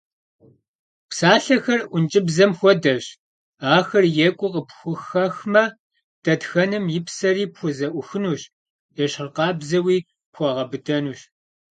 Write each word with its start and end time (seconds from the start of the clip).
Псалъэхэр 1.09 1.81
ӏункӏыбзэм 1.91 2.51
хуэдэщ, 2.57 3.05
ахэр 3.75 4.05
екӏуу 4.27 4.51
къыпхухэхмэ, 4.53 5.63
дэтхэнэм 6.23 6.85
и 6.97 7.01
псэри 7.05 7.45
пхузэӏухынущ, 7.53 8.41
ещхьыркъабзэуи- 9.03 9.97
пхуэгъэбыдэнущ. 10.31 11.19